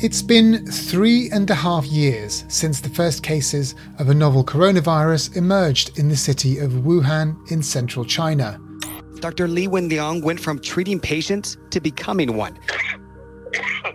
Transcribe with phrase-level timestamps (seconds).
[0.00, 5.34] It's been three and a half years since the first cases of a novel coronavirus
[5.34, 8.60] emerged in the city of Wuhan in central China.
[9.18, 9.48] Dr.
[9.48, 12.56] Li Wenliang went from treating patients to becoming one.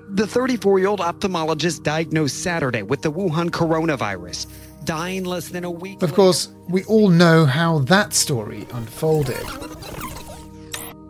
[0.09, 4.47] The 34 year old ophthalmologist diagnosed Saturday with the Wuhan coronavirus,
[4.83, 6.03] dying less than a week.
[6.03, 9.41] Of course, we all know how that story unfolded.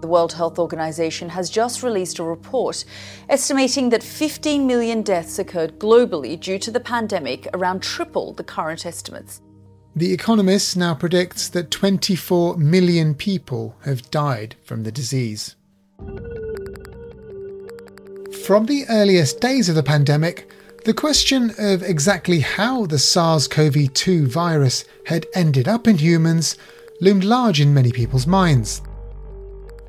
[0.04, 2.84] The World Health Organization has just released a report
[3.30, 8.86] estimating that 15 million deaths occurred globally due to the pandemic, around triple the current
[8.86, 9.40] estimates.
[9.96, 15.56] The Economist now predicts that 24 million people have died from the disease.
[18.46, 20.52] From the earliest days of the pandemic,
[20.84, 26.58] the question of exactly how the SARS CoV 2 virus had ended up in humans
[27.00, 28.81] loomed large in many people's minds.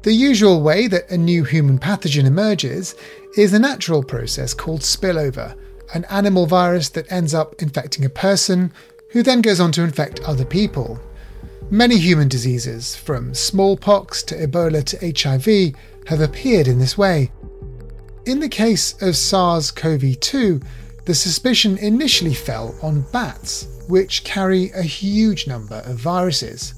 [0.04, 2.94] The usual way that a new human pathogen emerges
[3.38, 5.56] is a natural process called spillover,
[5.94, 8.70] an animal virus that ends up infecting a person
[9.12, 11.00] who then goes on to infect other people.
[11.70, 15.74] Many human diseases, from smallpox to Ebola to HIV,
[16.06, 17.32] have appeared in this way.
[18.26, 20.60] In the case of SARS CoV 2,
[21.06, 26.74] the suspicion initially fell on bats, which carry a huge number of viruses.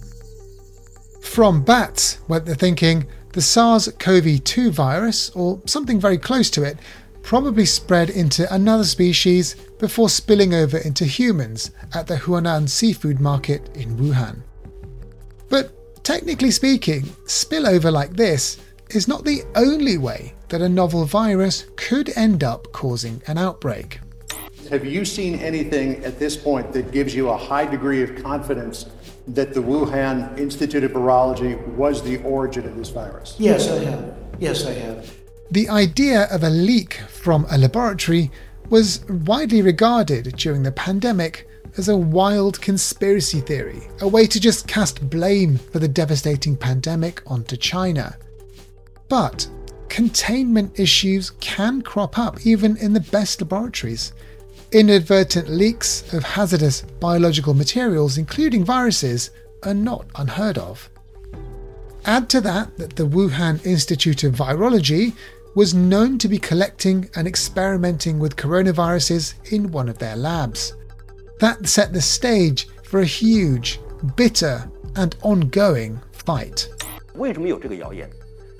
[1.26, 6.62] From bats went the thinking the SARS CoV 2 virus, or something very close to
[6.62, 6.78] it,
[7.20, 13.68] probably spread into another species before spilling over into humans at the Huanan seafood market
[13.76, 14.40] in Wuhan.
[15.50, 18.58] But technically speaking, spillover like this
[18.88, 24.00] is not the only way that a novel virus could end up causing an outbreak.
[24.70, 28.86] Have you seen anything at this point that gives you a high degree of confidence
[29.28, 33.34] that the Wuhan Institute of Virology was the origin of this virus?
[33.38, 34.14] Yes, I have.
[34.38, 35.12] Yes, I have.
[35.50, 38.30] The idea of a leak from a laboratory
[38.68, 44.66] was widely regarded during the pandemic as a wild conspiracy theory, a way to just
[44.66, 48.16] cast blame for the devastating pandemic onto China.
[49.08, 49.48] But
[49.88, 54.12] containment issues can crop up even in the best laboratories.
[54.71, 59.31] Inadvertent leaks of hazardous biological materials, including viruses,
[59.63, 60.89] are not unheard of.
[62.05, 65.13] Add to that that the Wuhan Institute of Virology
[65.55, 70.73] was known to be collecting and experimenting with coronaviruses in one of their labs.
[71.39, 73.79] That set the stage for a huge,
[74.15, 76.69] bitter, and ongoing fight.
[77.15, 78.09] 为什么有这个谣言？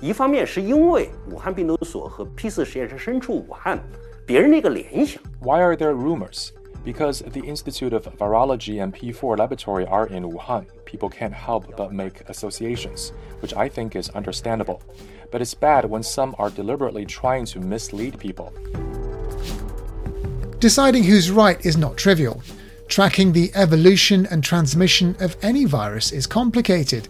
[0.00, 3.82] 一方面是因为武汉病毒所和 P 四实验室身处武汉，
[4.26, 5.22] 别人那个联想。
[5.40, 6.50] Why are there rumors?
[6.84, 11.92] Because the Institute of Virology and P4 Laboratory are in Wuhan, people can't help but
[11.92, 14.82] make associations, which I think is understandable.
[15.30, 18.52] But it's bad when some are deliberately trying to mislead people.
[20.58, 22.42] Deciding who's right is not trivial.
[22.88, 27.08] Tracking the evolution and transmission of any virus is complicated.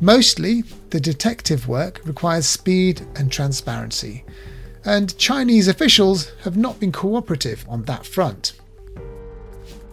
[0.00, 4.24] Mostly, the detective work requires speed and transparency,
[4.89, 8.53] and Chinese officials have not been cooperative on that front.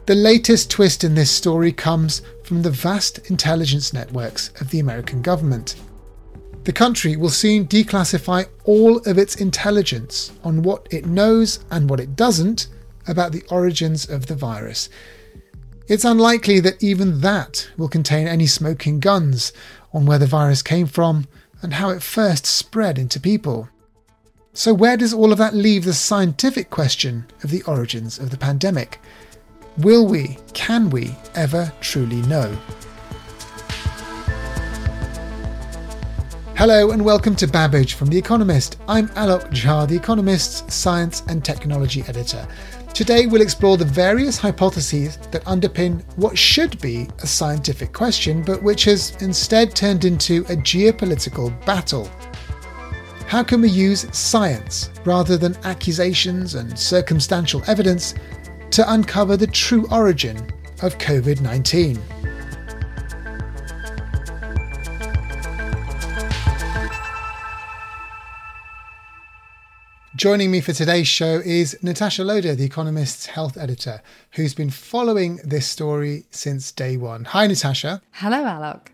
[0.07, 5.21] The latest twist in this story comes from the vast intelligence networks of the American
[5.21, 5.77] government.
[6.65, 12.01] The country will soon declassify all of its intelligence on what it knows and what
[12.01, 12.69] it doesn't
[13.07, 14.89] about the origins of the virus.
[15.89, 19.53] It's unlikely that even that will contain any smoking guns
[19.93, 21.29] on where the virus came from
[21.61, 23.69] and how it first spread into people.
[24.59, 28.39] So, where does all of that leave the scientific question of the origins of the
[28.39, 28.99] pandemic?
[29.77, 32.57] Will we, can we ever truly know?
[36.55, 38.79] Hello and welcome to Babbage from The Economist.
[38.89, 42.49] I'm Alok Jha, The Economist's science and technology editor.
[42.95, 48.63] Today we'll explore the various hypotheses that underpin what should be a scientific question, but
[48.63, 52.11] which has instead turned into a geopolitical battle.
[53.29, 58.15] How can we use science rather than accusations and circumstantial evidence
[58.71, 60.37] to uncover the true origin
[60.83, 62.01] of COVID 19?
[70.15, 75.41] Joining me for today's show is Natasha Loder, The Economist's health editor, who's been following
[75.43, 77.25] this story since day one.
[77.25, 78.01] Hi, Natasha.
[78.13, 78.87] Hello, Alok.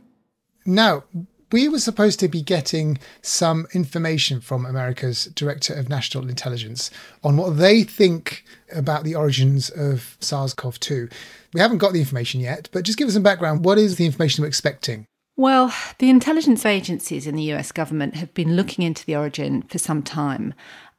[0.65, 1.05] Now,
[1.53, 6.91] we were supposed to be getting some information from America's Director of National Intelligence
[7.23, 8.45] on what they think
[8.75, 11.09] about the origins of SARS CoV 2.
[11.53, 13.65] We haven't got the information yet, but just give us some background.
[13.65, 15.07] What is the information we're expecting?
[15.37, 19.79] Well, the intelligence agencies in the US government have been looking into the origin for
[19.79, 20.55] some time.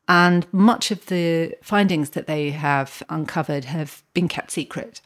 [0.08, 5.02] And much of the findings that they have uncovered have been kept secret.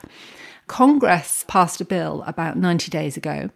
[0.68, 3.50] Congress passed a bill about 90 days ago,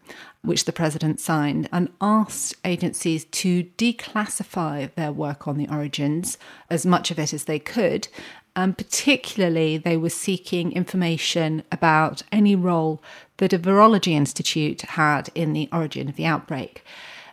[0.43, 6.37] which the president signed, and asked agencies to declassify their work on the origins,
[6.69, 8.07] as much of it as they could.
[8.55, 13.01] And particularly, they were seeking information about any role
[13.37, 16.83] that a virology institute had in the origin of the outbreak.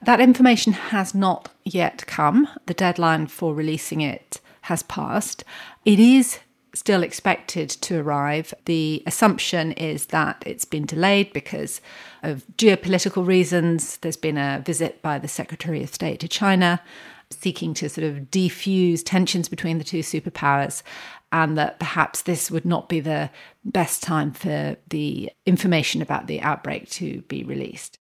[0.03, 2.49] That information has not yet come.
[2.67, 5.45] The deadline for releasing it has passed.
[5.85, 6.39] It is
[6.75, 8.53] still expected to arrive.
[8.65, 11.81] The assumption is that it's been delayed because
[12.23, 13.97] of geopolitical reasons.
[13.99, 16.81] There's been a visit by the Secretary of State to China
[17.31, 20.83] seeking to sort of defuse tensions between the two superpowers,
[21.31, 23.31] and that perhaps this would not be the
[23.65, 27.99] best time for the information about the outbreak to be released.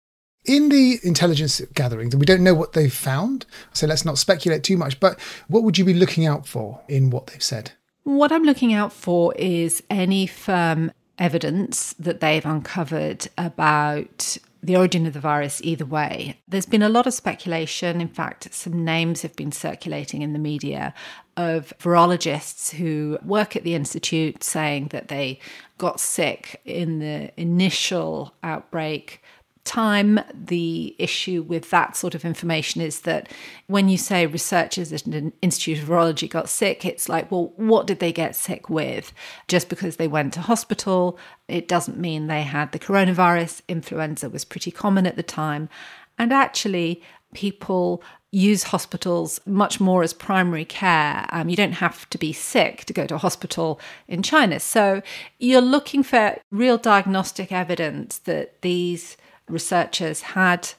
[0.46, 4.76] In the intelligence gatherings, we don't know what they've found, so let's not speculate too
[4.76, 7.72] much, but what would you be looking out for in what they've said?
[8.04, 15.06] What I'm looking out for is any firm evidence that they've uncovered about the origin
[15.06, 16.40] of the virus either way.
[16.48, 18.00] There's been a lot of speculation.
[18.00, 20.94] In fact, some names have been circulating in the media
[21.36, 25.40] of virologists who work at the Institute saying that they
[25.78, 29.22] got sick in the initial outbreak
[29.64, 33.32] time, the issue with that sort of information is that
[33.68, 37.88] when you say researchers at an Institute of Virology got sick, it's like, well, what
[37.88, 39.14] did they get sick with?
[39.48, 41.18] Just because they went to hospital,
[41.48, 43.62] it doesn't mean they had the coronavirus.
[43.68, 45.70] Influenza was pretty common at the time.
[46.18, 47.02] And actually,
[47.34, 51.26] people use hospitals much more as primary care.
[51.30, 54.60] Um, you don't have to be sick to go to a hospital in China.
[54.60, 55.02] So
[55.38, 59.18] you're looking for real diagnostic evidence that these
[59.48, 60.70] researchers had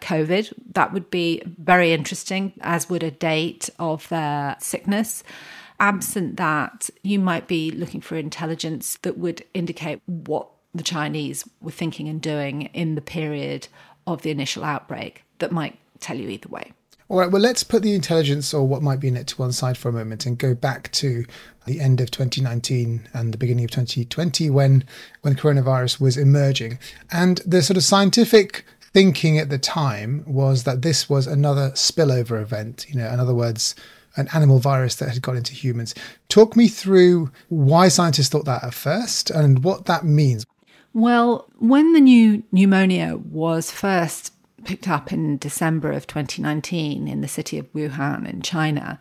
[0.00, 0.52] COVID.
[0.72, 5.24] That would be very interesting, as would a date of their sickness.
[5.80, 11.70] Absent that, you might be looking for intelligence that would indicate what the Chinese were
[11.70, 13.68] thinking and doing in the period
[14.06, 16.72] of the initial outbreak that might tell you either way.
[17.08, 19.52] All right, well, let's put the intelligence or what might be in it to one
[19.52, 21.24] side for a moment and go back to
[21.66, 24.84] the end of 2019 and the beginning of 2020 when,
[25.22, 26.78] when coronavirus was emerging.
[27.10, 32.40] And the sort of scientific thinking at the time was that this was another spillover
[32.40, 33.74] event, you know, in other words,
[34.16, 35.94] an animal virus that had got into humans.
[36.28, 40.46] Talk me through why scientists thought that at first and what that means.
[40.92, 44.32] Well, when the new pneumonia was first
[44.64, 48.98] picked up in December of 2019 in the city of Wuhan in China,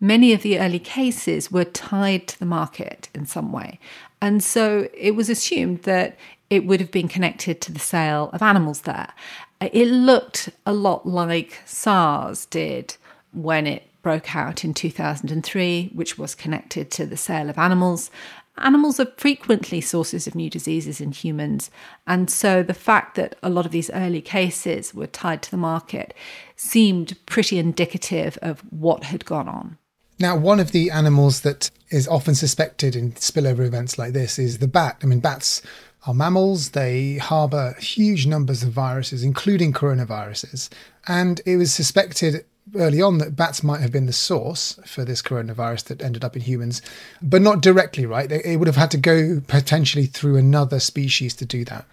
[0.00, 3.78] many of the early cases were tied to the market in some way.
[4.20, 6.16] And so it was assumed that
[6.50, 9.12] it would have been connected to the sale of animals there.
[9.60, 12.96] It looked a lot like SARS did
[13.32, 18.10] when it broke out in 2003, which was connected to the sale of animals.
[18.56, 21.70] Animals are frequently sources of new diseases in humans.
[22.06, 25.56] And so the fact that a lot of these early cases were tied to the
[25.56, 26.14] market
[26.56, 29.78] seemed pretty indicative of what had gone on.
[30.18, 34.58] Now, one of the animals that is often suspected in spillover events like this is
[34.58, 34.98] the bat.
[35.02, 35.62] I mean, bats
[36.06, 40.68] are mammals, they harbour huge numbers of viruses, including coronaviruses.
[41.06, 42.44] And it was suspected
[42.74, 46.36] early on that bats might have been the source for this coronavirus that ended up
[46.36, 46.82] in humans,
[47.22, 48.30] but not directly, right?
[48.30, 51.86] It would have had to go potentially through another species to do that.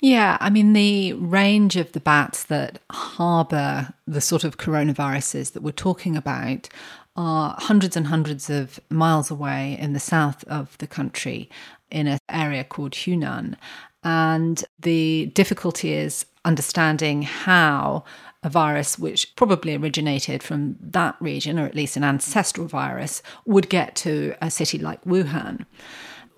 [0.00, 5.62] Yeah, I mean, the range of the bats that harbour the sort of coronaviruses that
[5.62, 6.68] we're talking about
[7.16, 11.50] are hundreds and hundreds of miles away in the south of the country
[11.90, 13.56] in an area called Hunan.
[14.02, 18.04] And the difficulty is understanding how
[18.42, 23.68] a virus which probably originated from that region, or at least an ancestral virus, would
[23.68, 25.64] get to a city like Wuhan.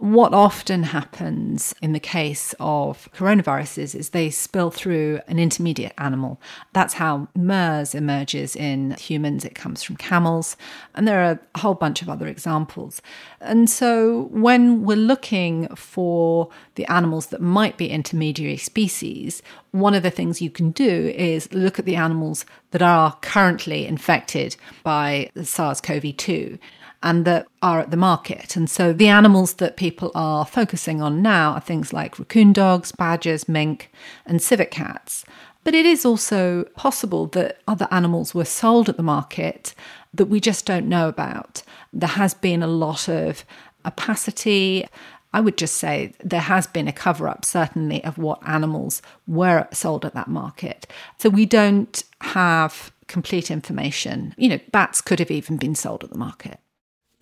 [0.05, 6.39] What often happens in the case of coronaviruses is they spill through an intermediate animal.
[6.75, 9.47] That's how MERS emerges in humans.
[9.47, 10.59] It comes from camels,
[10.95, 13.01] and there are a whole bunch of other examples.
[13.41, 20.03] And so when we're looking for the animals that might be intermediary species, one of
[20.03, 25.31] the things you can do is look at the animals that are currently infected by
[25.43, 26.59] SARS CoV 2
[27.05, 28.57] and that are at the market.
[28.57, 32.91] And so the animals that people are focusing on now are things like raccoon dogs,
[32.91, 33.93] badgers, mink,
[34.27, 35.25] and civet cats.
[35.65, 39.75] But it is also possible that other animals were sold at the market
[40.15, 41.63] that we just don't know about.
[41.93, 43.45] There has been a lot of
[43.85, 44.87] opacity.
[45.35, 49.69] I would just say there has been a cover up, certainly, of what animals were
[49.73, 50.87] sold at that market.
[51.19, 54.35] So we don't have complete information.
[54.39, 56.61] You know, bats could have even been sold at the market.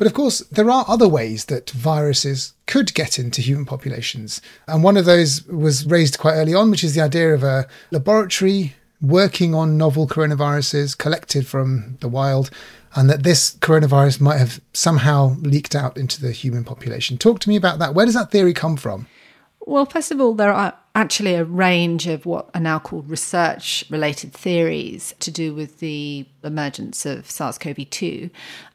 [0.03, 4.41] But of course, there are other ways that viruses could get into human populations.
[4.67, 7.69] And one of those was raised quite early on, which is the idea of a
[7.93, 12.51] laboratory working on novel coronaviruses collected from the wild,
[12.97, 17.17] and that this coronavirus might have somehow leaked out into the human population.
[17.17, 17.95] Talk to me about that.
[17.95, 19.07] Where does that theory come from?
[19.65, 23.85] Well, first of all, there are actually a range of what are now called research
[23.89, 28.29] related theories to do with the emergence of SARS CoV 2.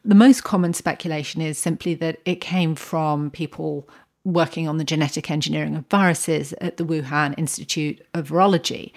[0.04, 3.88] The most common speculation is simply that it came from people
[4.24, 8.92] working on the genetic engineering of viruses at the Wuhan Institute of Virology.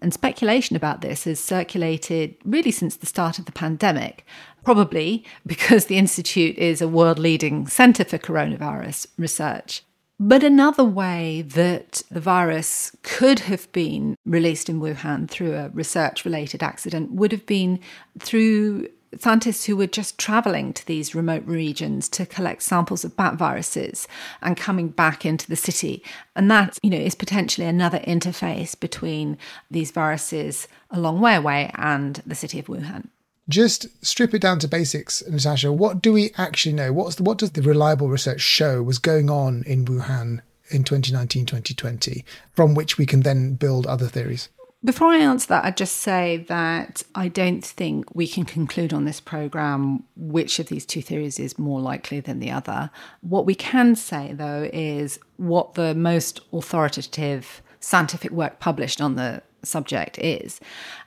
[0.00, 4.24] And speculation about this has circulated really since the start of the pandemic,
[4.64, 9.82] probably because the Institute is a world leading centre for coronavirus research.
[10.24, 16.24] But another way that the virus could have been released in Wuhan through a research
[16.24, 17.80] related accident would have been
[18.20, 18.86] through
[19.18, 24.06] scientists who were just traveling to these remote regions to collect samples of bat viruses
[24.40, 26.04] and coming back into the city.
[26.36, 29.38] And that you know is potentially another interface between
[29.72, 33.08] these viruses a long way away and the city of Wuhan
[33.48, 35.72] just strip it down to basics, Natasha.
[35.72, 36.92] What do we actually know?
[36.92, 41.46] What's the, what does the reliable research show was going on in Wuhan in 2019
[41.46, 44.48] 2020, from which we can then build other theories?
[44.84, 49.04] Before I answer that, I'd just say that I don't think we can conclude on
[49.04, 52.90] this program which of these two theories is more likely than the other.
[53.20, 59.42] What we can say, though, is what the most authoritative scientific work published on the
[59.64, 60.60] subject is.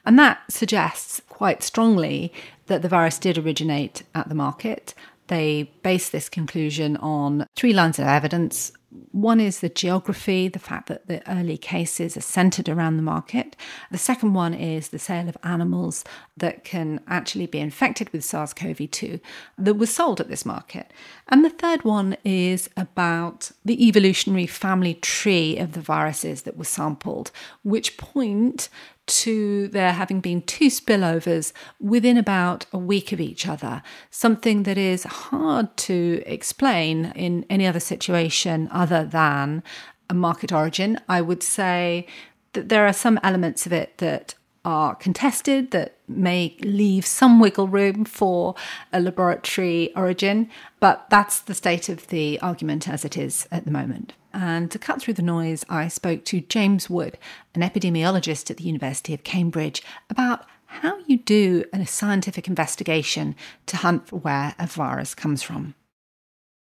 [0.06, 2.32] And that suggests quite strongly
[2.68, 4.94] that the virus did originate at the market.
[5.28, 8.72] They base this conclusion on three lines of evidence
[9.12, 13.56] one is the geography, the fact that the early cases are centered around the market.
[13.92, 16.04] The second one is the sale of animals
[16.38, 19.20] that can actually be infected with SARS CoV 2
[19.58, 20.92] that was sold at this market.
[21.30, 26.66] And the third one is about the evolutionary family tree of the viruses that were
[26.66, 27.32] sampled,
[27.64, 28.70] which point
[29.08, 34.78] to there having been two spillovers within about a week of each other, something that
[34.78, 39.64] is hard to explain in any other situation other than
[40.10, 41.00] a market origin.
[41.08, 42.08] I would say
[42.54, 47.68] that there are some elements of it that are contested that may leave some wiggle
[47.68, 48.56] room for
[48.92, 53.72] a laboratory origin, but that's the state of the argument as it is at the
[53.72, 54.14] moment.
[54.36, 57.18] And to cut through the noise, I spoke to James Wood,
[57.56, 63.34] an epidemiologist at the University of Cambridge, about how you do a scientific investigation
[63.68, 65.74] to hunt for where a virus comes from.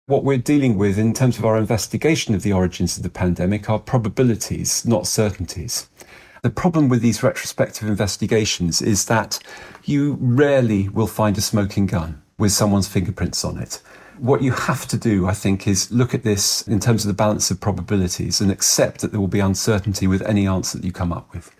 [0.06, 3.68] What we're dealing with in terms of our investigation of the origins of the pandemic
[3.68, 5.90] are probabilities, not certainties.
[6.44, 9.40] The problem with these retrospective investigations is that
[9.86, 13.82] you rarely will find a smoking gun with someone's fingerprints on it.
[14.20, 17.14] What you have to do, I think, is look at this in terms of the
[17.14, 20.92] balance of probabilities and accept that there will be uncertainty with any answer that you
[20.92, 21.54] come up with.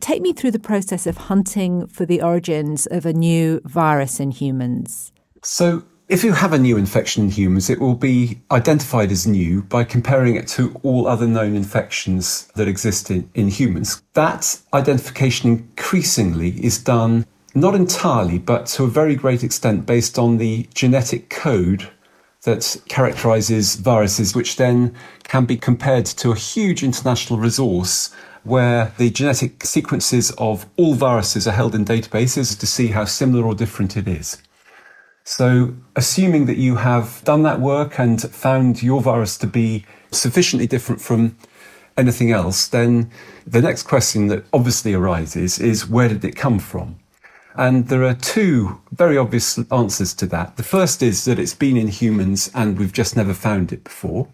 [0.00, 4.32] Take me through the process of hunting for the origins of a new virus in
[4.32, 5.12] humans.
[5.42, 9.62] So, if you have a new infection in humans, it will be identified as new
[9.62, 14.02] by comparing it to all other known infections that exist in, in humans.
[14.12, 20.38] That identification increasingly is done not entirely, but to a very great extent based on
[20.38, 21.88] the genetic code
[22.42, 24.94] that characterizes viruses, which then
[25.24, 31.46] can be compared to a huge international resource where the genetic sequences of all viruses
[31.46, 34.42] are held in databases to see how similar or different it is.
[35.24, 40.66] So, assuming that you have done that work and found your virus to be sufficiently
[40.66, 41.36] different from
[41.96, 43.12] anything else, then
[43.46, 46.98] the next question that obviously arises is where did it come from?
[47.54, 50.56] And there are two very obvious answers to that.
[50.56, 54.28] The first is that it's been in humans and we've just never found it before.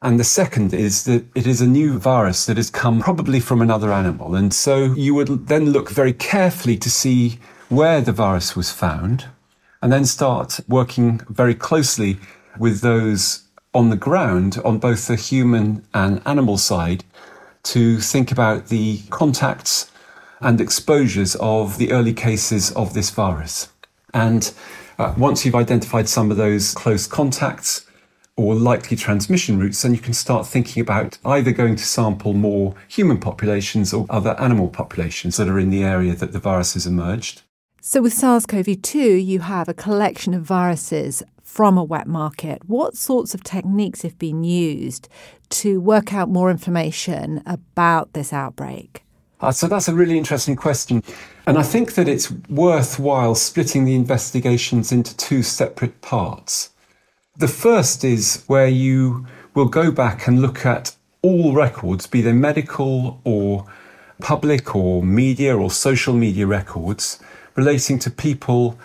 [0.00, 3.62] And the second is that it is a new virus that has come probably from
[3.62, 4.34] another animal.
[4.34, 7.38] And so you would then look very carefully to see
[7.68, 9.26] where the virus was found
[9.82, 12.18] and then start working very closely
[12.58, 17.04] with those on the ground on both the human and animal side
[17.64, 19.90] to think about the contacts
[20.44, 23.70] and exposures of the early cases of this virus.
[24.12, 24.52] And
[24.98, 27.86] uh, once you've identified some of those close contacts,
[28.36, 32.74] or likely transmission routes, then you can start thinking about either going to sample more
[32.88, 36.86] human populations or other animal populations that are in the area that the virus has
[36.86, 37.42] emerged.
[37.80, 42.62] So, with SARS CoV 2, you have a collection of viruses from a wet market.
[42.66, 45.08] What sorts of techniques have been used
[45.50, 49.03] to work out more information about this outbreak?
[49.44, 51.02] Uh, so, that's a really interesting question.
[51.46, 56.70] And I think that it's worthwhile splitting the investigations into two separate parts.
[57.36, 62.32] The first is where you will go back and look at all records, be they
[62.32, 63.66] medical or
[64.20, 67.20] public or media or social media records
[67.54, 68.78] relating to people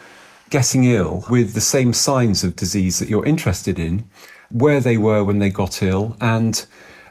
[0.50, 4.04] getting ill with the same signs of disease that you're interested in,
[4.50, 6.66] where they were when they got ill, and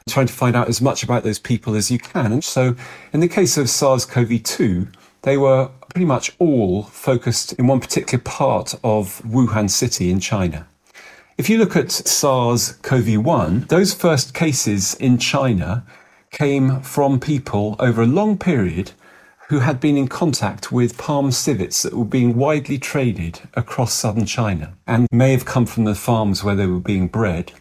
[0.09, 2.33] trying to find out as much about those people as you can.
[2.33, 2.75] And so,
[3.13, 4.89] in the case of SARS CoV 2,
[5.23, 10.67] they were pretty much all focused in one particular part of Wuhan City in China.
[11.37, 15.85] If you look at SARS CoV 1, those first cases in China
[16.31, 18.93] came from people over a long period
[19.49, 24.27] who had been in contact with palm civets that were being widely traded across southern
[24.27, 27.53] China and may have come from the farms where they were being bred.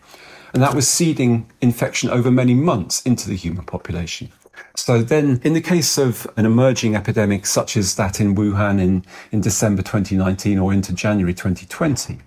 [0.54, 4.30] And that was seeding infection over many months into the human population.
[4.76, 9.04] So then, in the case of an emerging epidemic such as that in Wuhan in,
[9.32, 12.20] in December 2019 or into January 2020,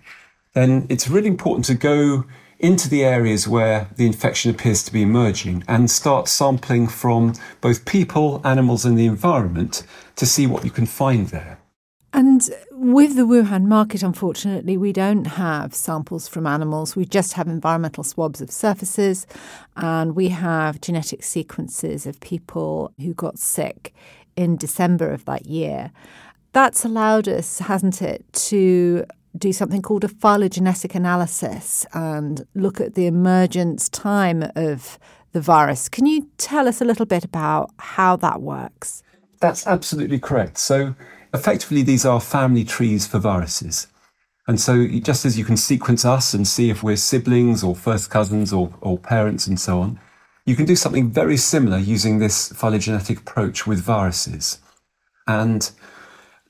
[0.53, 2.25] then it's really important to go
[2.59, 7.87] into the areas where the infection appears to be emerging and start sampling from both
[7.87, 9.83] people, animals, and the environment
[10.17, 11.60] to see what you can find there.
[12.13, 16.97] And with the Wuhan market, unfortunately, we don't have samples from animals.
[16.97, 19.27] We just have environmental swabs of surfaces,
[19.77, 23.95] and we have genetic sequences of people who got sick
[24.35, 25.93] in December of that year.
[26.53, 29.05] That's allowed us, hasn't it, to
[29.39, 34.99] do something called a phylogenetic analysis and look at the emergence time of
[35.33, 35.89] the virus.
[35.89, 39.05] Can you tell us a little bit about how that works?
[39.39, 40.59] That's absolutely correct.
[40.59, 40.97] So,
[41.33, 43.87] effectively, these are family trees for viruses.
[44.47, 48.11] And so, just as you can sequence us and see if we're siblings or first
[48.11, 50.01] cousins or, or parents and so on,
[50.45, 54.59] you can do something very similar using this phylogenetic approach with viruses.
[55.27, 55.71] And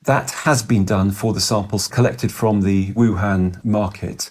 [0.03, 4.31] that has been done for the samples collected from the Wuhan market.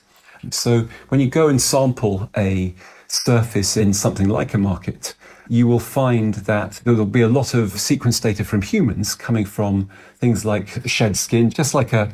[0.52, 2.74] So when you go and sample a
[3.08, 5.14] surface in something like a market,
[5.50, 9.46] you will find that there will be a lot of sequence data from humans coming
[9.46, 12.12] from things like shed skin, just like a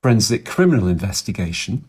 [0.00, 1.84] forensic criminal investigation.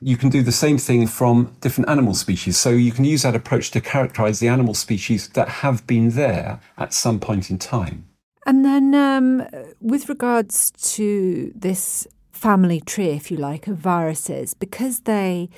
[0.00, 2.58] You can do the same thing from different animal species.
[2.58, 6.60] So you can use that approach to characterize the animal species that have been there
[6.76, 8.04] at some point in time.
[8.44, 9.46] And then, um,
[9.80, 15.48] with regards to this family tree, if you like, of viruses, because they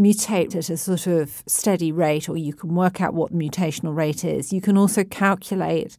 [0.00, 3.94] mutate at a sort of steady rate, or you can work out what the mutational
[3.94, 5.96] rate is, you can also calculate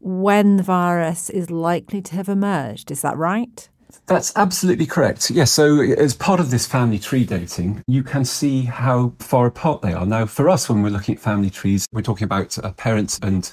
[0.00, 2.90] when the virus is likely to have emerged.
[2.90, 3.68] Is that right?
[4.06, 5.30] That's absolutely correct.
[5.30, 5.52] Yes.
[5.52, 9.92] So, as part of this family tree dating, you can see how far apart they
[9.92, 10.06] are.
[10.06, 13.52] Now, for us, when we're looking at family trees, we're talking about uh, parents and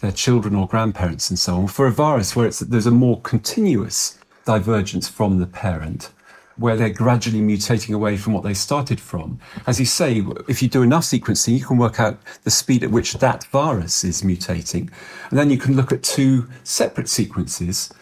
[0.00, 1.68] their children or grandparents and so on.
[1.68, 6.10] For a virus where there's a more continuous divergence from the parent,
[6.58, 9.38] where they're gradually mutating away from what they started from.
[9.66, 12.90] As you say, if you do enough sequencing, you can work out the speed at
[12.90, 14.90] which that virus is mutating.
[15.30, 17.92] And then you can look at two separate sequences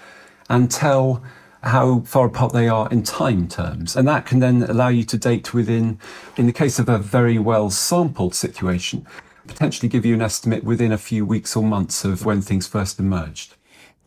[0.49, 1.23] and tell
[1.63, 3.97] how far apart they are in time terms.
[3.97, 5.99] And that can then allow you to date within,
[6.37, 9.07] in the case of a very well sampled situation,
[9.47, 12.99] potentially give you an estimate within a few weeks or months of when things first
[12.99, 13.55] emerged.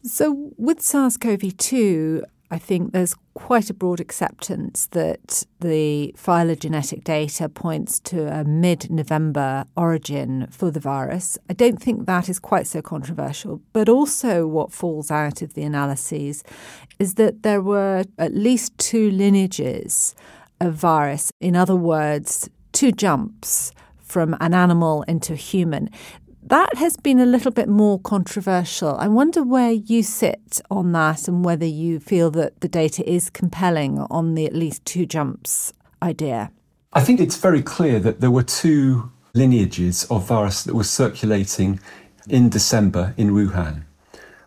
[0.03, 7.03] So, with SARS CoV 2, I think there's quite a broad acceptance that the phylogenetic
[7.03, 11.37] data points to a mid November origin for the virus.
[11.49, 15.63] I don't think that is quite so controversial, but also what falls out of the
[15.63, 16.43] analyses
[16.97, 20.15] is that there were at least two lineages
[20.59, 21.31] of virus.
[21.39, 25.89] In other words, two jumps from an animal into a human.
[26.49, 28.95] That has been a little bit more controversial.
[28.97, 33.29] I wonder where you sit on that and whether you feel that the data is
[33.29, 36.51] compelling on the at least two jumps idea.
[36.91, 41.79] I think it's very clear that there were two lineages of virus that were circulating
[42.27, 43.83] in December in Wuhan.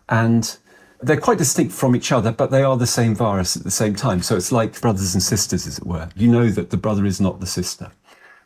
[0.09, 0.57] And
[0.99, 3.95] they're quite distinct from each other, but they are the same virus at the same
[3.95, 4.21] time.
[4.21, 6.09] So it's like brothers and sisters, as it were.
[6.17, 7.91] You know that the brother is not the sister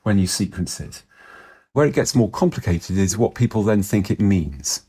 [0.04, 1.02] when you sequence it.
[1.77, 4.81] Where it gets more complicated is what people then think it means.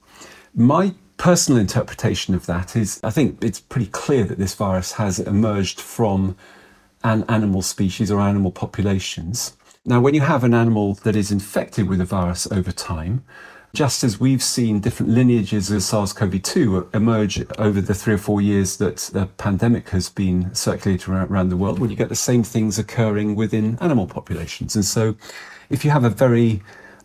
[0.54, 5.18] My personal interpretation of that is I think it's pretty clear that this virus has
[5.18, 6.34] emerged from
[7.04, 9.54] an animal species or animal populations.
[9.84, 13.22] Now, when you have an animal that is infected with a virus over time,
[13.74, 18.18] just as we've seen different lineages of SARS CoV 2 emerge over the three or
[18.18, 22.14] four years that the pandemic has been circulating around the world, well, you get the
[22.14, 24.74] same things occurring within animal populations.
[24.74, 25.16] And so,
[25.70, 26.62] if you have a very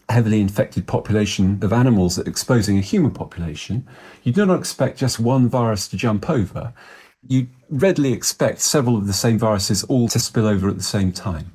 [0.10, 3.88] heavily infected population of animals exposing a human population,
[4.24, 6.74] you do not expect just one virus to jump over.
[7.28, 11.12] You readily expect several of the same viruses all to spill over at the same
[11.12, 11.54] time.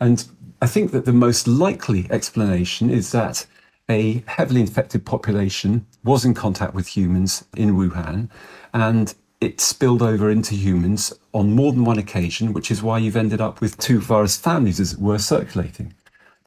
[0.00, 0.26] And
[0.62, 3.46] I think that the most likely explanation is that
[3.88, 8.30] a heavily infected population was in contact with humans in Wuhan
[8.72, 13.16] and it spilled over into humans on more than one occasion, which is why you've
[13.16, 15.92] ended up with two virus families, as it were, circulating.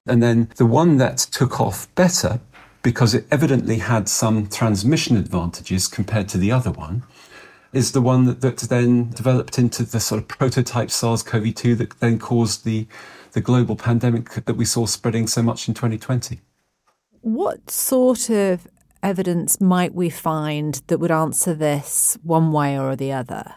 [0.08, 2.40] And then the one that took off better,
[2.82, 7.04] because it evidently had some transmission advantages compared to the other one,
[7.74, 11.76] is the one that, that then developed into the sort of prototype SARS CoV 2
[11.76, 12.88] that then caused the,
[13.34, 16.40] the global pandemic that we saw spreading so much in 2020.
[17.22, 18.68] What sort of
[19.04, 23.56] evidence might we find that would answer this one way or the other?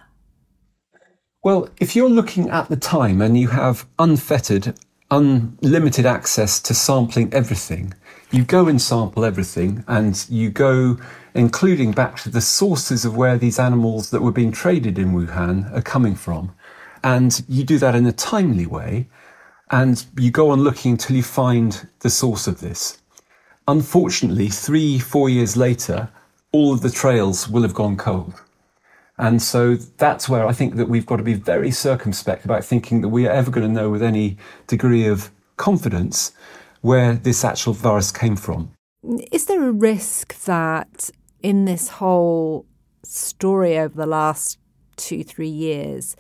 [1.42, 4.78] Well, if you're looking at the time and you have unfettered,
[5.10, 7.94] unlimited access to sampling everything,
[8.30, 10.98] you go and sample everything and you go
[11.34, 15.72] including back to the sources of where these animals that were being traded in Wuhan
[15.76, 16.54] are coming from.
[17.02, 19.08] And you do that in a timely way
[19.70, 22.98] and you go on looking until you find the source of this.
[23.68, 26.08] Unfortunately, three, four years later,
[26.52, 28.34] all of the trails will have gone cold.
[29.20, 33.02] And so that's where I think that we've got to be very circumspect about thinking
[33.02, 36.33] that we are ever going to know with any degree of confidence
[36.80, 38.72] where this actual virus came from.
[39.30, 41.11] Is there a risk that
[41.42, 42.64] in this whole
[43.04, 44.59] story over the last
[44.96, 46.16] two, three years,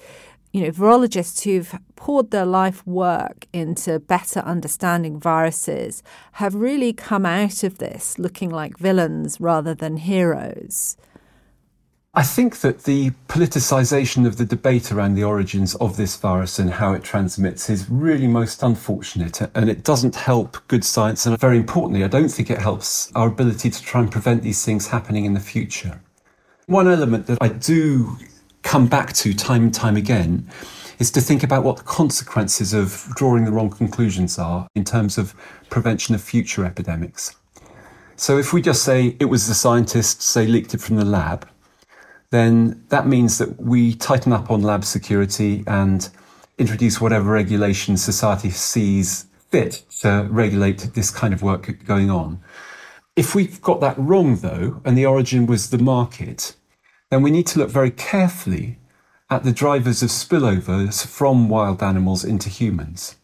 [0.52, 7.24] you know, virologists who've poured their life work into better understanding viruses have really come
[7.24, 10.98] out of this looking like villains rather than heroes.
[12.12, 16.68] I think that the politicization of the debate around the origins of this virus and
[16.68, 21.24] how it transmits is really most unfortunate and it doesn't help good science.
[21.24, 24.64] And very importantly, I don't think it helps our ability to try and prevent these
[24.64, 26.00] things happening in the future.
[26.66, 28.16] One element that I do
[28.62, 30.50] come back to time and time again
[30.98, 35.16] is to think about what the consequences of drawing the wrong conclusions are in terms
[35.16, 35.32] of
[35.70, 37.36] prevention of future epidemics.
[38.16, 41.48] So if we just say it was the scientists, they leaked it from the lab,
[42.30, 46.08] then that means that we tighten up on lab security and
[46.58, 52.40] introduce whatever regulations society sees fit to regulate this kind of work going on.
[53.16, 56.54] If we've got that wrong, though, and the origin was the market,
[57.10, 58.78] then we need to look very carefully
[59.28, 63.16] at the drivers of spillovers from wild animals into humans.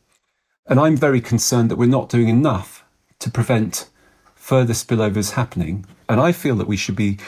[0.67, 2.85] And I'm very concerned that we're not doing enough
[3.21, 3.89] to prevent
[4.35, 5.87] further spillovers happening.
[6.09, 7.19] And I feel that we should be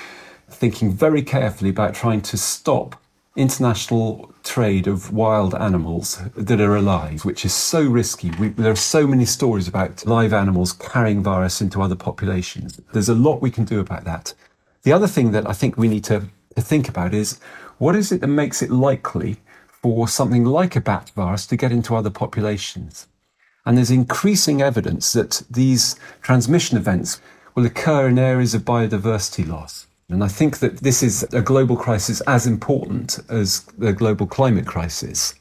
[0.49, 3.01] thinking very carefully about trying to stop
[3.37, 8.31] international trade of wild animals that are alive, which is so risky.
[8.33, 12.81] We, there are so many stories about live animals carrying virus into other populations.
[12.93, 14.35] There's a lot we can do about that.
[14.83, 17.39] The other thing that I think we need to to think about is
[17.79, 21.73] what is it that makes it likely for something like a bat virus to get
[21.73, 23.07] into other populations?
[23.65, 27.21] And there's increasing evidence that these transmission events
[27.55, 29.88] will occur in areas of biodiversity loss.
[30.11, 34.67] And I think that this is a global crisis as important as the global climate
[34.67, 35.35] crisis.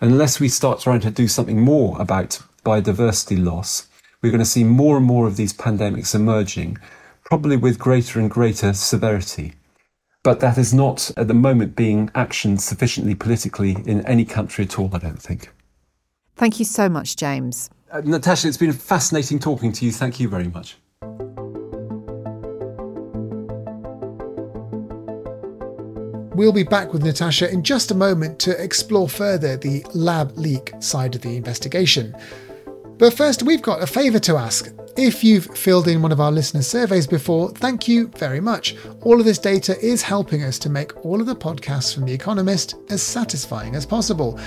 [0.00, 3.86] Unless we start trying to do something more about biodiversity loss,
[4.20, 6.78] we're going to see more and more of these pandemics emerging,
[7.24, 9.52] probably with greater and greater severity.
[10.24, 14.78] But that is not, at the moment, being actioned sufficiently politically in any country at
[14.78, 15.50] all, I don't think.
[16.34, 17.70] Thank you so much, James.
[17.90, 19.92] Uh, Natasha, it's been fascinating talking to you.
[19.92, 20.76] Thank you very much.
[26.38, 30.72] We'll be back with Natasha in just a moment to explore further the lab leak
[30.78, 32.16] side of the investigation.
[32.96, 34.72] But first, we've got a favour to ask.
[34.96, 38.76] If you've filled in one of our listener surveys before, thank you very much.
[39.00, 42.14] All of this data is helping us to make all of the podcasts from The
[42.14, 44.38] Economist as satisfying as possible.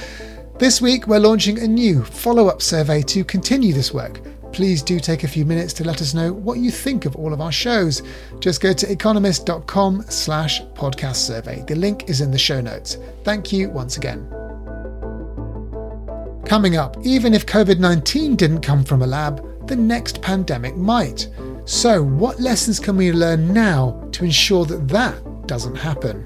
[0.60, 4.21] This week, we're launching a new follow up survey to continue this work.
[4.51, 7.33] Please do take a few minutes to let us know what you think of all
[7.33, 8.01] of our shows.
[8.39, 11.63] Just go to economist.com slash podcast survey.
[11.67, 12.97] The link is in the show notes.
[13.23, 14.27] Thank you once again.
[16.45, 21.29] Coming up, even if COVID 19 didn't come from a lab, the next pandemic might.
[21.65, 26.25] So, what lessons can we learn now to ensure that that doesn't happen?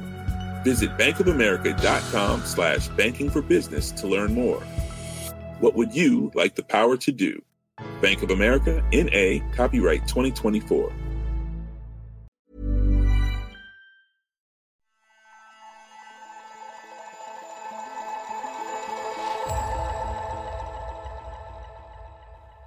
[0.63, 4.61] Visit bankofamerica.com slash banking for business to learn more.
[5.59, 7.41] What would you like the power to do?
[8.01, 10.91] Bank of America, N.A., copyright 2024.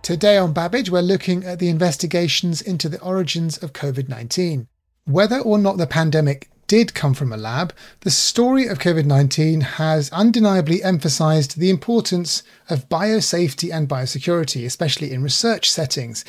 [0.05, 4.69] Today on Babbage, we're looking at the investigations into the origins of COVID 19.
[5.07, 9.61] Whether or not the pandemic did come from a lab, the story of COVID 19
[9.61, 16.25] has undeniably emphasized the importance of biosafety and biosecurity, especially in research settings.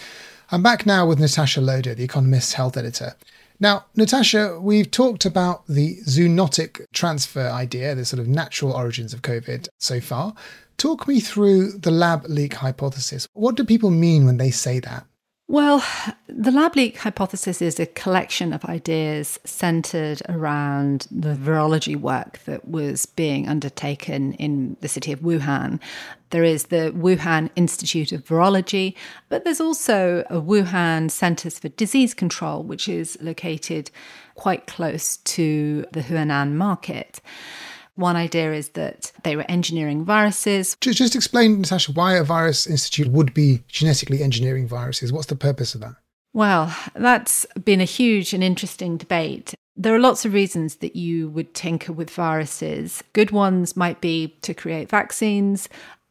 [0.52, 3.16] I'm back now with Natasha Loder, The Economist's health editor.
[3.60, 9.24] Now, Natasha, we've talked about the zoonotic transfer idea, the sort of natural origins of
[9.24, 10.36] COVID so far.
[10.78, 13.28] Talk me through the lab leak hypothesis.
[13.34, 15.08] What do people mean when they say that?
[15.48, 15.84] Well,
[16.28, 22.68] the lab leak hypothesis is a collection of ideas centered around the virology work that
[22.68, 25.80] was being undertaken in the city of Wuhan.
[26.32, 28.96] There is the Wuhan Institute of Virology,
[29.30, 33.92] but there's also a Wuhan Centers for Disease Control, which is located
[34.34, 37.22] quite close to the Huanan market.
[37.96, 40.76] One idea is that they were engineering viruses.
[40.82, 45.14] Just, just explain, Natasha, why a virus institute would be genetically engineering viruses.
[45.14, 45.96] What's the purpose of that?
[46.34, 49.56] Well, that's been a huge and interesting debate.
[49.78, 53.02] There are lots of reasons that you would tinker with viruses.
[53.14, 55.70] Good ones might be to create vaccines.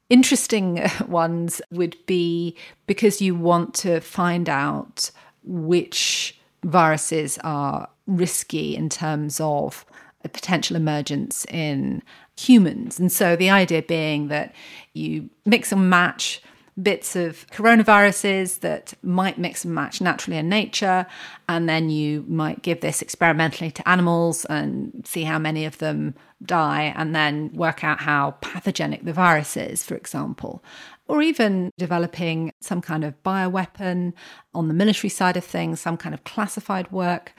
[0.08, 5.10] Interesting ones would be because you want to find out
[5.42, 9.84] which viruses are risky in terms of
[10.28, 12.02] potential emergence in
[12.38, 12.98] humans.
[12.98, 14.54] And so the idea being that
[14.92, 16.42] you mix and match
[16.82, 21.06] bits of coronaviruses that might mix and match naturally in nature,
[21.48, 26.16] and then you might give this experimentally to animals and see how many of them
[26.44, 30.64] die, and then work out how pathogenic the virus is, for example.
[31.06, 34.12] Or even developing some kind of bioweapon
[34.52, 37.34] on the military side of things, some kind of classified work.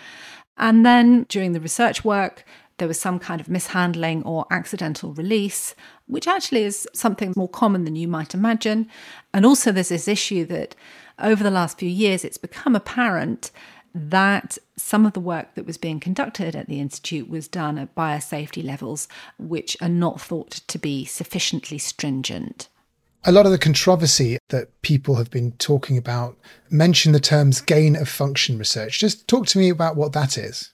[0.57, 2.45] And then during the research work,
[2.77, 5.75] there was some kind of mishandling or accidental release,
[6.07, 8.89] which actually is something more common than you might imagine.
[9.33, 10.75] And also, there's this issue that
[11.19, 13.51] over the last few years, it's become apparent
[13.93, 17.95] that some of the work that was being conducted at the Institute was done at
[17.95, 19.07] biosafety levels
[19.39, 22.67] which are not thought to be sufficiently stringent.
[23.23, 26.37] A lot of the controversy that people have been talking about
[26.69, 28.99] mention the terms gain of function research.
[28.99, 30.73] Just talk to me about what that is.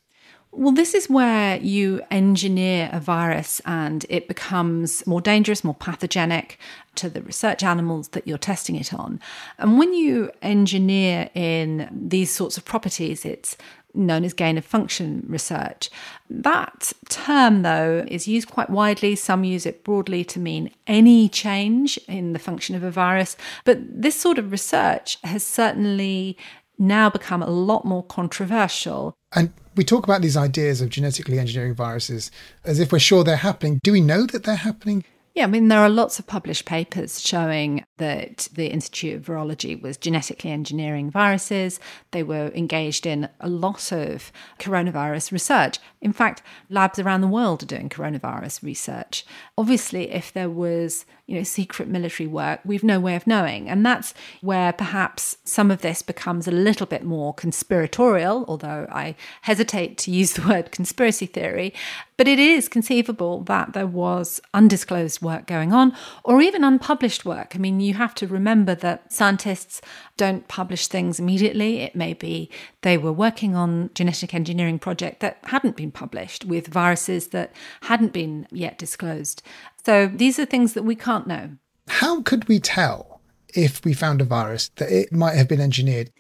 [0.54, 6.60] Well, this is where you engineer a virus and it becomes more dangerous, more pathogenic
[6.96, 9.22] to the research animals that you're testing it on.
[9.58, 13.56] And when you engineer in these sorts of properties, it's
[13.94, 15.90] known as gain of function research.
[16.30, 19.16] That term, though, is used quite widely.
[19.16, 23.36] Some use it broadly to mean any change in the function of a virus.
[23.66, 26.38] But this sort of research has certainly
[26.82, 29.14] now become a lot more controversial.
[29.34, 32.32] And we talk about these ideas of genetically engineering viruses
[32.66, 33.80] as if we're sure they're happening.
[33.84, 35.06] Do we know that they're happening?
[35.34, 39.82] Yeah, I mean, there are lots of published papers showing that the Institute of Virology
[39.82, 41.80] was genetically engineering viruses.
[42.12, 45.80] They were engaged in a lot of coronavirus research.
[46.02, 49.26] In fact, labs around the world are doing coronavirus research.
[49.58, 53.70] Obviously, if there was, you know, secret military work, we've no way of knowing.
[53.70, 59.16] And that's where perhaps some of this becomes a little bit more conspiratorial, although I
[59.44, 61.74] hesitate to use the word conspiracy theory
[62.22, 67.56] But it is conceivable that there was undisclosed work going on or even unpublished work.
[67.56, 69.82] I mean, you have to remember that scientists
[70.18, 71.80] don't publish things immediately.
[71.80, 72.52] It may be
[72.84, 78.14] they were working on genetic engineering project that hadn't been published with viruses that hadn't
[78.14, 79.42] been yet disclosed.
[79.84, 81.54] So these are things that we can't know.
[81.88, 83.20] How could we tell
[83.56, 86.12] if we found a virus that it might have been engineered?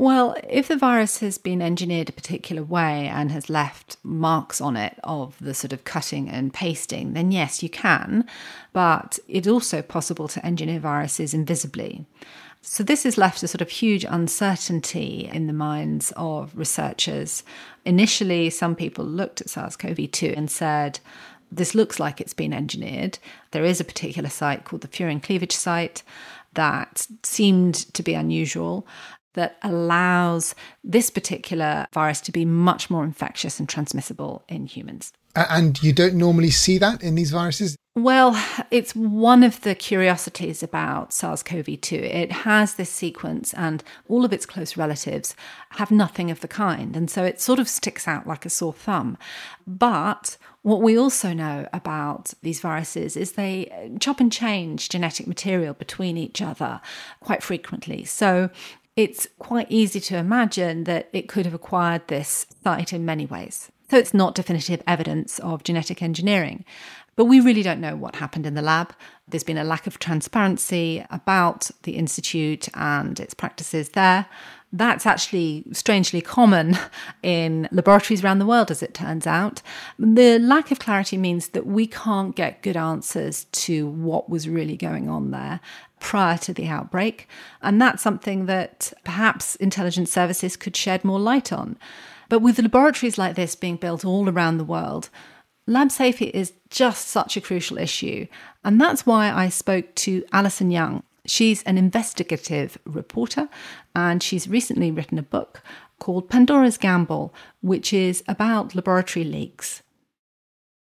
[0.00, 4.74] Well, if the virus has been engineered a particular way and has left marks on
[4.74, 8.24] it of the sort of cutting and pasting, then yes, you can.
[8.72, 12.06] But it's also possible to engineer viruses invisibly.
[12.62, 17.44] So, this has left a sort of huge uncertainty in the minds of researchers.
[17.84, 20.98] Initially, some people looked at SARS CoV 2 and said,
[21.52, 23.18] this looks like it's been engineered.
[23.50, 26.02] There is a particular site called the furin cleavage site
[26.54, 28.86] that seemed to be unusual
[29.34, 35.12] that allows this particular virus to be much more infectious and transmissible in humans.
[35.36, 37.76] And you don't normally see that in these viruses?
[37.96, 38.40] Well,
[38.70, 41.96] it's one of the curiosities about SARS CoV 2.
[41.96, 45.34] It has this sequence, and all of its close relatives
[45.70, 46.96] have nothing of the kind.
[46.96, 49.18] And so it sort of sticks out like a sore thumb.
[49.66, 55.74] But what we also know about these viruses is they chop and change genetic material
[55.74, 56.80] between each other
[57.20, 58.04] quite frequently.
[58.04, 58.50] So
[58.96, 63.70] it's quite easy to imagine that it could have acquired this site in many ways.
[63.90, 66.64] So it's not definitive evidence of genetic engineering.
[67.16, 68.94] But we really don't know what happened in the lab.
[69.28, 74.26] There's been a lack of transparency about the Institute and its practices there.
[74.72, 76.78] That's actually strangely common
[77.22, 79.60] in laboratories around the world, as it turns out.
[79.98, 84.76] The lack of clarity means that we can't get good answers to what was really
[84.76, 85.60] going on there
[86.00, 87.28] prior to the outbreak.
[87.62, 91.76] And that's something that perhaps intelligence services could shed more light on.
[92.28, 95.10] But with laboratories like this being built all around the world,
[95.66, 98.26] lab safety is just such a crucial issue.
[98.64, 101.02] And that's why I spoke to Alison Young.
[101.26, 103.48] She's an investigative reporter
[103.94, 105.62] and she's recently written a book
[105.98, 109.82] called Pandora's Gamble, which is about laboratory leaks.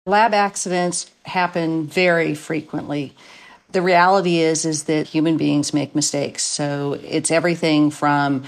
[0.05, 3.13] Lab accidents happen very frequently.
[3.77, 6.41] The reality is is that human beings make mistakes.
[6.41, 8.43] So it's everything from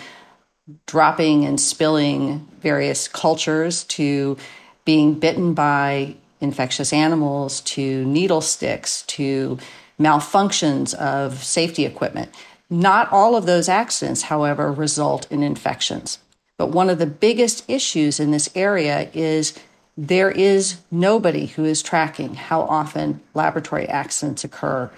[0.87, 4.37] dropping and spilling various cultures to
[4.85, 9.59] being bitten by infectious animals to needle sticks to
[9.99, 12.33] malfunctions of safety equipment.
[12.67, 16.17] Not all of those accidents, however, result in infections.
[16.57, 19.53] But one of the biggest issues in this area is
[19.95, 24.89] there is nobody who is tracking how often laboratory accidents occur.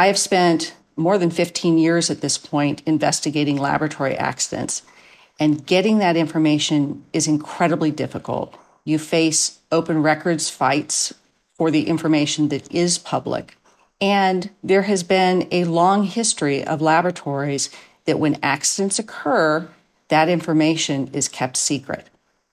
[0.00, 4.80] I have spent more than 15 years at this point investigating laboratory accidents,
[5.38, 8.56] and getting that information is incredibly difficult.
[8.86, 11.12] You face open records fights
[11.52, 13.58] for the information that is public.
[14.00, 17.68] And there has been a long history of laboratories
[18.06, 19.68] that when accidents occur,
[20.08, 22.08] that information is kept secret.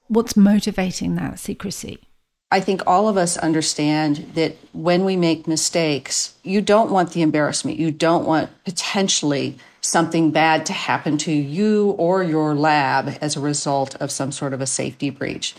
[0.09, 2.06] What's motivating that secrecy?
[2.49, 7.21] I think all of us understand that when we make mistakes, you don't want the
[7.21, 7.77] embarrassment.
[7.77, 13.41] You don't want potentially something bad to happen to you or your lab as a
[13.41, 15.55] result of some sort of a safety breach.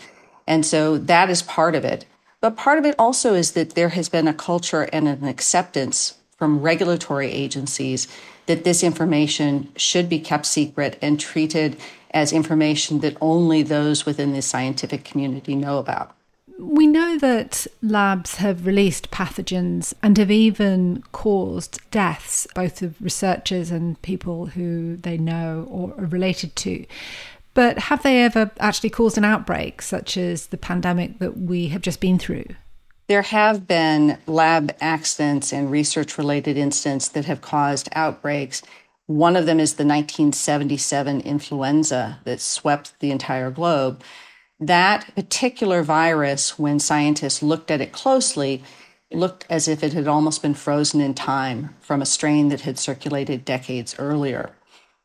[0.47, 2.05] And so that is part of it.
[2.41, 6.15] But part of it also is that there has been a culture and an acceptance
[6.37, 8.07] from regulatory agencies
[8.47, 11.77] that this information should be kept secret and treated
[12.11, 16.15] as information that only those within the scientific community know about.
[16.61, 23.71] We know that labs have released pathogens and have even caused deaths, both of researchers
[23.71, 26.85] and people who they know or are related to.
[27.53, 31.81] But have they ever actually caused an outbreak, such as the pandemic that we have
[31.81, 32.45] just been through?
[33.07, 38.61] There have been lab accidents and research related incidents that have caused outbreaks.
[39.07, 44.03] One of them is the 1977 influenza that swept the entire globe.
[44.59, 48.63] That particular virus, when scientists looked at it closely,
[49.11, 52.77] looked as if it had almost been frozen in time from a strain that had
[52.77, 54.51] circulated decades earlier.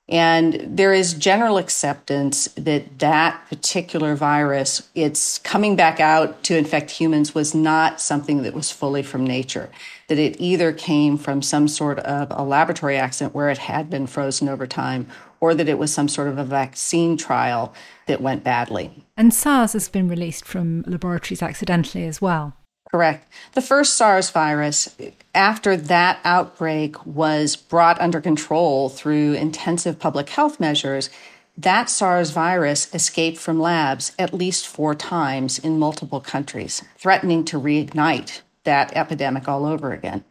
[0.06, 6.90] And there is general acceptance that that particular virus, its coming back out to infect
[6.90, 9.70] humans was not something that was fully from nature,
[10.09, 14.07] that it either came from some sort of a laboratory accident where it had been
[14.07, 15.07] frozen over time,
[15.45, 17.74] or that it was some sort of a vaccine trial
[18.07, 19.05] that went badly.
[19.14, 22.57] And SARS has been released from laboratories accidentally as well.
[22.90, 23.30] Correct.
[23.53, 24.97] The first SARS virus,
[25.34, 31.11] after that outbreak was brought under control through intensive public health measures,
[31.59, 37.61] that SARS virus escaped from labs at least four times in multiple countries, threatening to
[37.61, 40.24] reignite that epidemic all over again.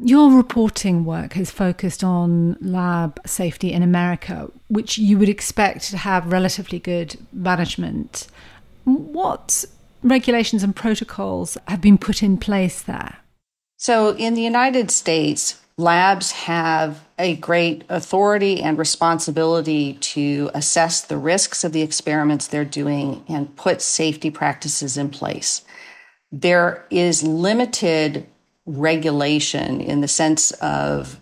[0.00, 5.96] Your reporting work has focused on lab safety in America, which you would expect to
[5.96, 8.28] have relatively good management.
[8.84, 9.64] What
[10.04, 13.16] regulations and protocols have been put in place there?
[13.76, 21.16] So, in the United States, labs have a great authority and responsibility to assess the
[21.16, 25.62] risks of the experiments they're doing and put safety practices in place.
[26.30, 28.26] There is limited
[28.68, 31.18] regulation in the sense of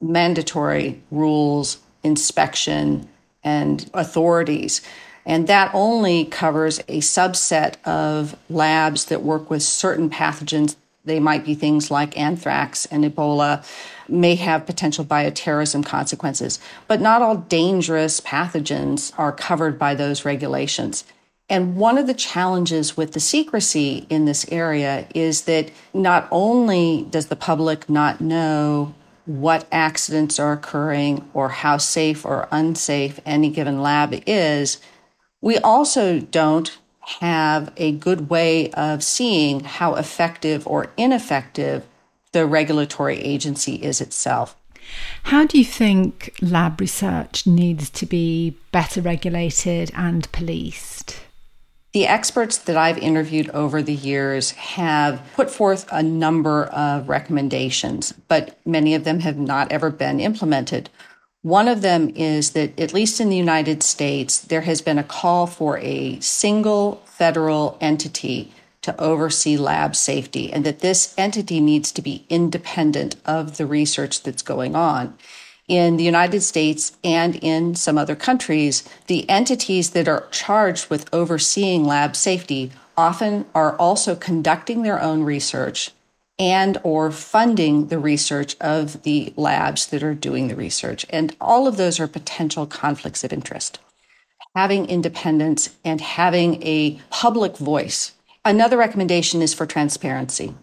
[0.00, 3.08] mandatory rules, inspection,
[3.42, 4.80] and authorities.
[5.26, 10.76] And that only covers a subset of labs that work with certain pathogens.
[11.04, 13.64] They might be things like anthrax and Ebola,
[14.08, 16.60] may have potential bioterrorism consequences.
[16.86, 21.04] But not all dangerous pathogens are covered by those regulations.
[21.48, 27.06] And one of the challenges with the secrecy in this area is that not only
[27.10, 28.94] does the public not know
[29.26, 34.80] what accidents are occurring or how safe or unsafe any given lab is,
[35.40, 36.78] we also don't
[37.20, 41.86] have a good way of seeing how effective or ineffective
[42.32, 44.56] the regulatory agency is itself.
[45.24, 51.23] How do you think lab research needs to be better regulated and policed?
[51.94, 58.12] The experts that I've interviewed over the years have put forth a number of recommendations,
[58.26, 60.90] but many of them have not ever been implemented.
[61.42, 65.04] One of them is that, at least in the United States, there has been a
[65.04, 71.92] call for a single federal entity to oversee lab safety, and that this entity needs
[71.92, 75.16] to be independent of the research that's going on
[75.68, 81.12] in the United States and in some other countries, the entities that are charged with
[81.12, 85.90] overseeing lab safety often are also conducting their own research
[86.38, 91.06] and or funding the research of the labs that are doing the research.
[91.10, 93.78] And all of those are potential conflicts of interest.
[94.54, 98.12] Having independence and having a public voice.
[98.44, 100.54] Another recommendation is for transparency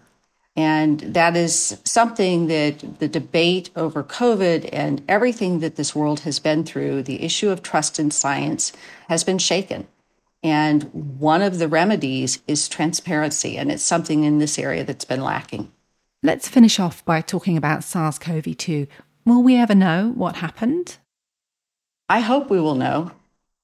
[0.56, 6.40] and that is something that the debate over COVID and everything that this world has
[6.40, 8.74] been through, the issue of trust in science
[9.08, 9.88] has been shaken.
[10.44, 15.22] And one of the remedies is transparency, and it's something in this area that's been
[15.22, 15.72] lacking.
[16.24, 18.88] Let's finish off by talking about SARS CoV 2.
[19.26, 20.98] Will we ever know what happened?
[22.10, 23.12] I hope we will know.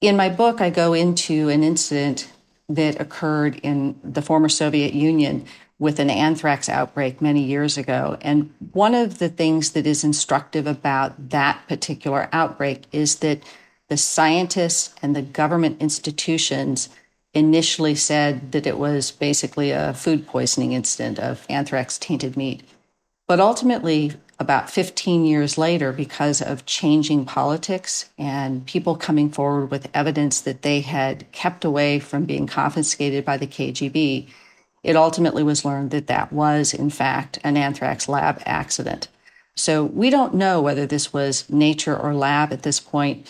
[0.00, 2.32] In my book, I go into an incident
[2.68, 5.44] that occurred in the former Soviet Union
[5.78, 8.16] with an anthrax outbreak many years ago.
[8.20, 13.42] And one of the things that is instructive about that particular outbreak is that
[13.88, 16.88] the scientists and the government institutions
[17.32, 22.62] initially said that it was basically a food poisoning incident of anthrax tainted meat.
[23.26, 29.90] But ultimately, about 15 years later, because of changing politics and people coming forward with
[29.92, 34.28] evidence that they had kept away from being confiscated by the KGB,
[34.88, 39.06] it ultimately was learned that that was, in fact, an anthrax lab accident.
[39.54, 43.26] So we don't know whether this was nature or lab at this point,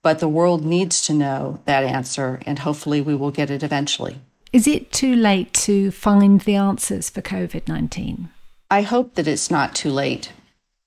[0.00, 4.20] but the world needs to know that answer, and hopefully we will get it eventually.
[4.54, 8.30] Is it too late to find the answers for COVID 19?
[8.70, 10.32] I hope that it's not too late.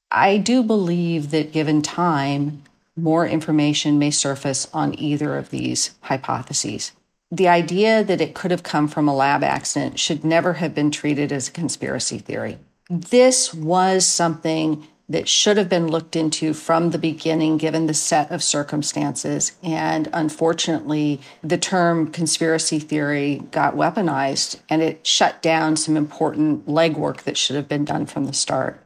[0.10, 2.64] I do believe that given time,
[2.96, 6.94] more information may surface on either of these hypotheses
[7.36, 10.92] the idea that it could have come from a lab accident should never have been
[10.92, 12.58] treated as a conspiracy theory.
[12.90, 18.32] This was something that should have been looked into from the beginning, given the set
[18.32, 19.52] of circumstances.
[19.62, 27.24] And unfortunately, the term conspiracy theory got weaponized and it shut down some important legwork
[27.24, 28.82] that should have been done from the start.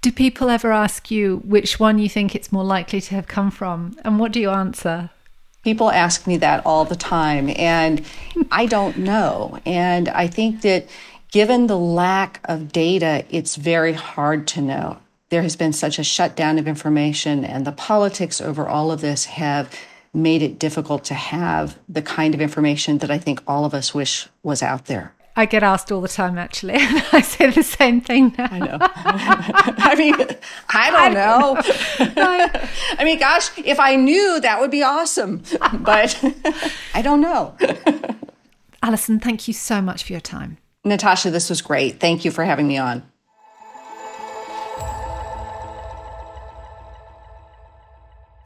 [0.00, 3.50] Do people ever ask you which one you think it's more likely to have come
[3.50, 3.96] from?
[4.04, 5.10] And what do you answer?
[5.68, 8.02] People ask me that all the time, and
[8.50, 9.60] I don't know.
[9.66, 10.88] And I think that
[11.30, 14.96] given the lack of data, it's very hard to know.
[15.28, 19.26] There has been such a shutdown of information, and the politics over all of this
[19.26, 19.70] have
[20.14, 23.92] made it difficult to have the kind of information that I think all of us
[23.92, 25.12] wish was out there.
[25.38, 26.74] I get asked all the time, actually.
[27.12, 28.48] I say the same thing now.
[28.50, 28.78] I know.
[28.80, 30.14] I mean,
[30.68, 31.56] I don't know.
[32.98, 35.44] I mean, gosh, if I knew, that would be awesome.
[35.78, 36.20] But
[36.92, 37.56] I don't know.
[38.82, 40.58] Alison, thank you so much for your time.
[40.84, 42.00] Natasha, this was great.
[42.00, 43.04] Thank you for having me on.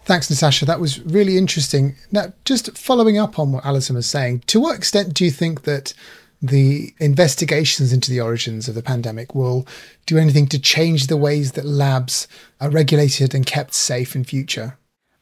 [0.05, 0.67] Thanks, Natasha.
[0.67, 1.95] That was really interesting.
[2.11, 5.63] Now, just following up on what Alison was saying, to what extent do you think
[5.63, 5.95] that
[6.43, 9.67] the investigations into the origins of the pandemic will
[10.07, 12.27] do anything to change the ways that labs
[12.61, 14.77] are regulated and kept safe in future?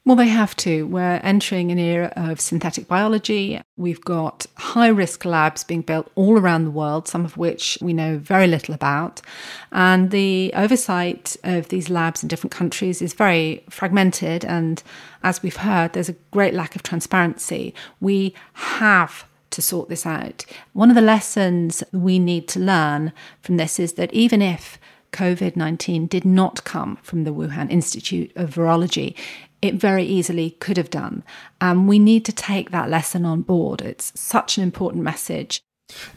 [0.07, 0.87] Well, they have to.
[0.87, 3.61] We're entering an era of synthetic biology.
[3.77, 7.93] We've got high risk labs being built all around the world, some of which we
[7.93, 9.21] know very little about.
[9.73, 14.43] And the oversight of these labs in different countries is very fragmented.
[14.43, 14.83] And
[15.23, 17.75] as we've heard, there's a great lack of transparency.
[18.01, 20.45] We have to sort this out.
[20.73, 24.79] One of the lessons we need to learn from this is that even if
[25.13, 29.17] COVID 19 did not come from the Wuhan Institute of Virology
[29.63, 31.23] it very easily could have done.
[31.61, 33.83] And we need to take that lesson on board.
[33.83, 35.61] It's such an important message.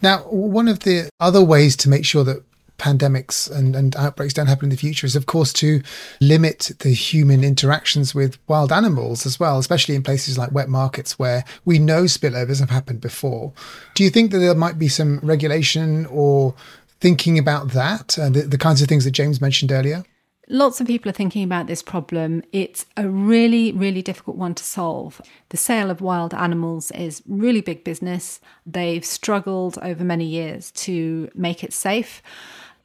[0.01, 2.43] Now, one of the other ways to make sure that
[2.83, 5.81] pandemics and, and outbreaks don't happen in the future is, of course, to
[6.19, 11.17] limit the human interactions with wild animals as well, especially in places like wet markets
[11.17, 13.53] where we know spillovers have happened before.
[13.95, 16.53] Do you think that there might be some regulation or
[16.99, 20.03] thinking about that, uh, the, the kinds of things that James mentioned earlier?
[20.49, 22.43] Lots of people are thinking about this problem.
[22.51, 25.21] It's a really, really difficult one to solve.
[25.49, 28.41] The sale of wild animals is really big business.
[28.65, 32.21] They've struggled over many years to make it safe.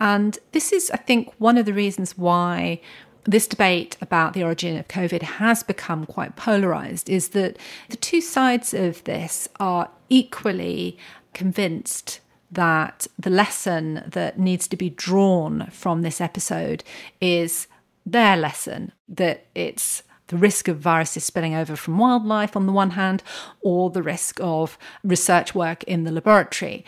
[0.00, 2.80] And this is, I think, one of the reasons why
[3.24, 7.58] this debate about the origin of COVID has become quite polarized is that
[7.90, 10.96] the two sides of this are equally
[11.34, 12.20] convinced
[12.50, 16.82] that the lesson that needs to be drawn from this episode
[17.20, 17.66] is
[18.06, 22.90] their lesson that it's the risk of viruses spilling over from wildlife on the one
[22.90, 23.22] hand,
[23.60, 26.84] or the risk of research work in the laboratory.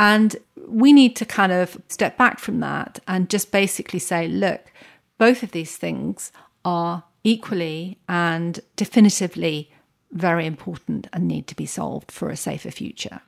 [0.00, 0.36] And
[0.66, 4.72] we need to kind of step back from that and just basically say, look,
[5.18, 6.32] both of these things
[6.64, 9.70] are equally and definitively
[10.10, 13.20] very important and need to be solved for a safer future.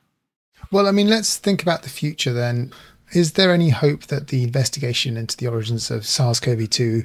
[0.71, 2.73] Well, I mean, let's think about the future then.
[3.13, 7.03] Is there any hope that the investigation into the origins of SARS CoV 2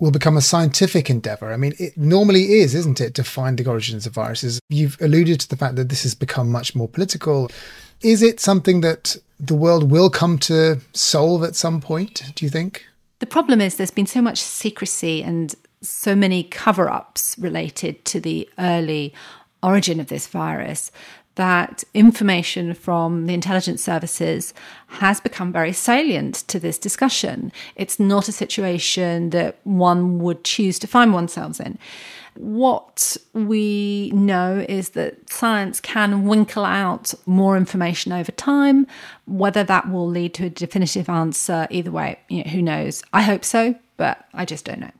[0.00, 1.52] will become a scientific endeavor?
[1.52, 4.58] I mean, it normally is, isn't it, to find the origins of viruses?
[4.70, 7.48] You've alluded to the fact that this has become much more political.
[8.04, 12.50] Is it something that the world will come to solve at some point, do you
[12.50, 12.84] think?
[13.20, 18.20] The problem is there's been so much secrecy and so many cover ups related to
[18.20, 19.14] the early
[19.62, 20.92] origin of this virus
[21.36, 24.54] that information from the intelligence services
[24.86, 27.50] has become very salient to this discussion.
[27.74, 31.78] It's not a situation that one would choose to find oneself in.
[32.36, 38.86] What we know is that science can winkle out more information over time.
[39.26, 43.02] Whether that will lead to a definitive answer, either way, you know, who knows?
[43.12, 44.90] I hope so, but I just don't know.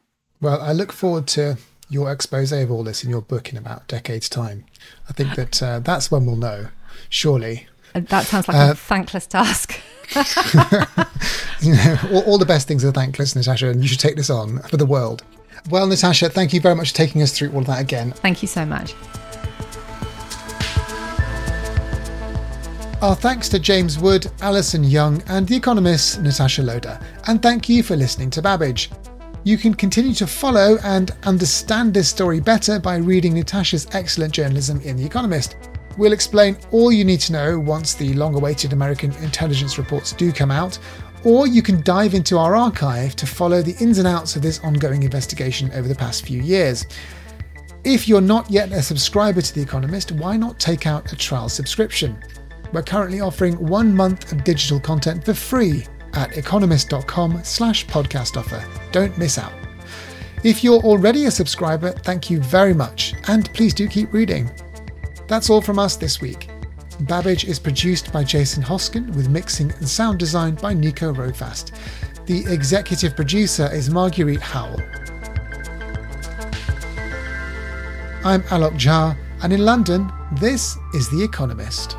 [0.40, 1.56] Well, I look forward to
[1.88, 4.64] your expose of all this in your book in about decade's time.
[5.08, 6.68] I think that uh, that's when we'll know,
[7.08, 7.66] surely.
[7.94, 9.80] Uh, that sounds like uh, a thankless task.
[11.60, 14.30] you know, all, all, the best things are thankless, Natasha, and you should take this
[14.30, 15.22] on for the world.
[15.70, 18.12] Well, Natasha, thank you very much for taking us through all of that again.
[18.12, 18.94] Thank you so much.
[23.00, 26.98] Our thanks to James Wood, Alison Young, and The Economist, Natasha Loder.
[27.26, 28.90] And thank you for listening to Babbage.
[29.44, 34.80] You can continue to follow and understand this story better by reading Natasha's excellent journalism
[34.82, 35.56] in The Economist.
[35.96, 40.32] We'll explain all you need to know once the long awaited American intelligence reports do
[40.32, 40.78] come out,
[41.24, 44.60] or you can dive into our archive to follow the ins and outs of this
[44.60, 46.86] ongoing investigation over the past few years.
[47.84, 51.48] If you're not yet a subscriber to The Economist, why not take out a trial
[51.48, 52.18] subscription?
[52.72, 58.64] We're currently offering one month of digital content for free at economist.com slash podcast offer.
[58.92, 59.52] Don't miss out.
[60.42, 64.50] If you're already a subscriber, thank you very much, and please do keep reading.
[65.26, 66.53] That's all from us this week.
[67.00, 71.72] Babbage is produced by Jason Hoskin with mixing and sound design by Nico Rofast.
[72.26, 74.80] The executive producer is Marguerite Howell.
[78.24, 81.96] I'm Alok Jha, and in London, this is The Economist.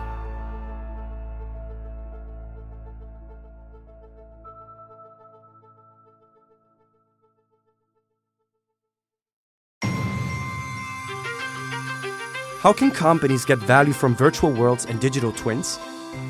[12.66, 15.78] How can companies get value from virtual worlds and digital twins?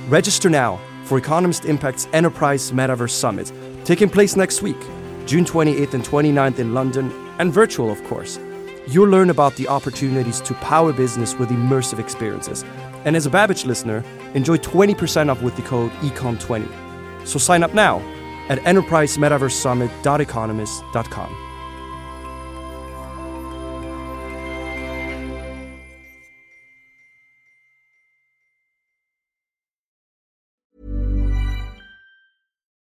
[0.10, 3.54] Register now for Economist Impact's Enterprise Metaverse Summit,
[3.86, 4.76] taking place next week,
[5.26, 7.10] June 28th and 29th in London,
[7.40, 8.38] and virtual, of course.
[8.86, 12.66] You'll learn about the opportunities to power business with immersive experiences.
[13.06, 16.68] And as a Babbage listener, enjoy 20% off with the code ECON20.
[17.26, 18.02] So sign up now
[18.50, 21.55] at enterprisemetaversesummit.economist.com.